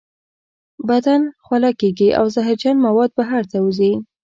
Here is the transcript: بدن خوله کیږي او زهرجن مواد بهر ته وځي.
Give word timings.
بدن 0.89 1.21
خوله 1.45 1.71
کیږي 1.79 2.09
او 2.19 2.25
زهرجن 2.35 2.75
مواد 2.85 3.11
بهر 3.19 3.43
ته 3.51 3.57
وځي. 3.65 3.93